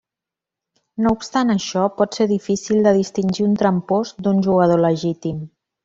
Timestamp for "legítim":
4.91-5.43